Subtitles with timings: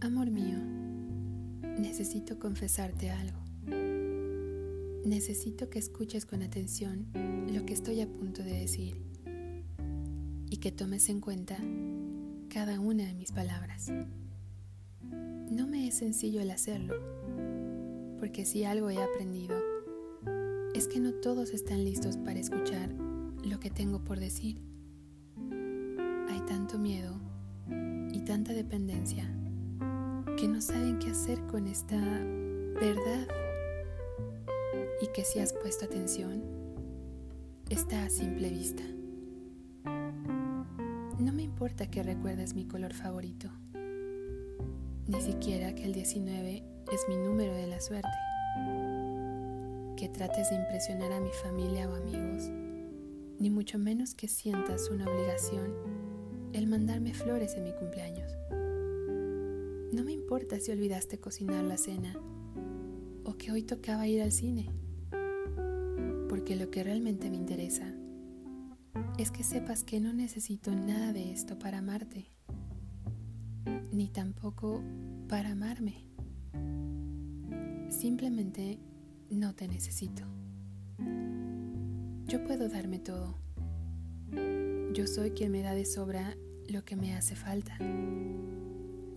[0.00, 0.58] Amor mío,
[1.78, 3.38] necesito confesarte algo.
[5.04, 7.06] Necesito que escuches con atención
[7.52, 9.00] lo que estoy a punto de decir
[10.50, 11.56] y que tomes en cuenta
[12.48, 13.92] cada una de mis palabras.
[15.50, 16.94] No me es sencillo el hacerlo,
[18.18, 19.56] porque si algo he aprendido
[20.74, 22.92] es que no todos están listos para escuchar
[23.44, 24.60] lo que tengo por decir.
[26.28, 27.25] Hay tanto miedo
[28.26, 29.24] tanta dependencia
[30.36, 33.28] que no saben qué hacer con esta verdad
[35.00, 36.42] y que si has puesto atención,
[37.70, 38.82] está a simple vista.
[41.20, 43.48] No me importa que recuerdes mi color favorito,
[45.06, 48.08] ni siquiera que el 19 es mi número de la suerte,
[49.96, 52.50] que trates de impresionar a mi familia o amigos,
[53.38, 56.05] ni mucho menos que sientas una obligación
[56.56, 58.32] el mandarme flores en mi cumpleaños.
[59.92, 62.18] No me importa si olvidaste cocinar la cena
[63.24, 64.70] o que hoy tocaba ir al cine
[66.28, 67.94] porque lo que realmente me interesa
[69.18, 72.30] es que sepas que no necesito nada de esto para amarte,
[73.92, 74.82] ni tampoco
[75.28, 76.04] para amarme.
[77.90, 78.78] Simplemente
[79.30, 80.22] no te necesito.
[82.26, 83.38] Yo puedo darme todo.
[84.92, 86.36] Yo soy quien me da de sobra
[86.68, 87.78] lo que me hace falta.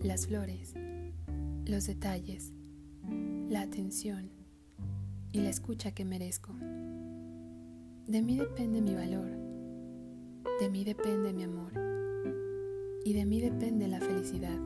[0.02, 0.74] Las flores,
[1.66, 2.52] los detalles,
[3.48, 4.30] la atención
[5.32, 6.54] y la escucha que merezco.
[8.06, 9.30] De mí depende mi valor,
[10.60, 11.72] de mí depende mi amor
[13.04, 14.58] y de mí depende la felicidad.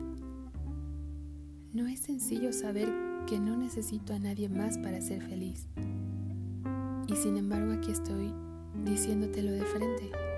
[1.73, 2.89] No es sencillo saber
[3.27, 5.67] que no necesito a nadie más para ser feliz.
[7.07, 8.33] Y sin embargo aquí estoy
[8.83, 10.34] diciéndotelo de frente.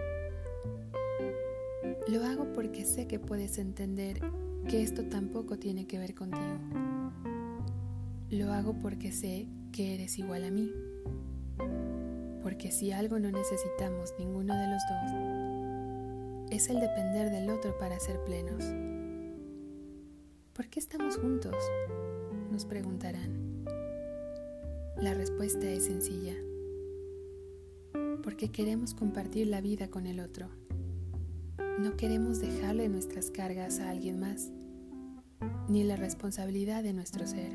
[2.09, 4.19] Lo hago porque sé que puedes entender
[4.69, 6.59] que esto tampoco tiene que ver contigo.
[8.29, 10.72] Lo hago porque sé que eres igual a mí
[12.47, 18.00] porque si algo no necesitamos ninguno de los dos, es el depender del otro para
[18.00, 18.63] ser plenos.
[20.53, 21.53] ¿Por qué estamos juntos?
[22.50, 23.66] Nos preguntarán.
[24.95, 26.35] La respuesta es sencilla.
[28.24, 30.47] Porque queremos compartir la vida con el otro.
[31.79, 34.51] No queremos dejarle nuestras cargas a alguien más,
[35.69, 37.51] ni la responsabilidad de nuestro ser.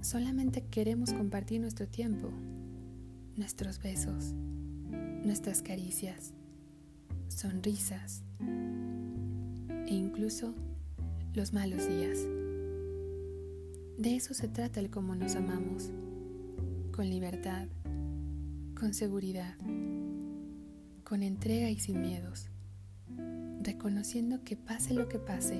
[0.00, 2.30] Solamente queremos compartir nuestro tiempo,
[3.36, 4.32] nuestros besos,
[5.22, 6.32] nuestras caricias,
[7.28, 8.22] sonrisas
[9.86, 10.54] e incluso
[11.34, 12.18] los malos días.
[13.98, 15.90] De eso se trata el cómo nos amamos,
[16.90, 17.68] con libertad,
[18.74, 19.56] con seguridad,
[21.04, 22.48] con entrega y sin miedos,
[23.62, 25.58] reconociendo que pase lo que pase,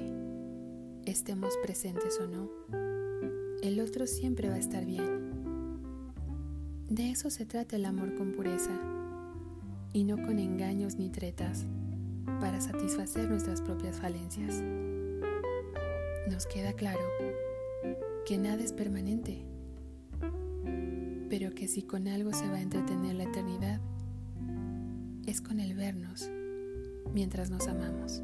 [1.05, 2.51] estemos presentes o no,
[3.63, 5.43] el otro siempre va a estar bien
[6.93, 8.79] de eso se trata el amor con pureza
[9.95, 11.65] y no con engaños ni tretas
[12.39, 14.63] para satisfacer nuestras propias falencias.
[16.29, 17.01] Nos queda claro
[18.27, 19.43] que nada es permanente,
[21.31, 23.81] pero que si con algo se va a entretener la eternidad,
[25.25, 26.31] es con el vernos
[27.13, 28.23] mientras nos amamos.